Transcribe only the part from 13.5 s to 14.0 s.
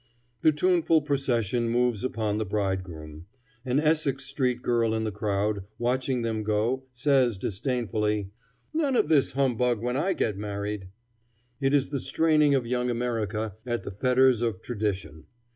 at the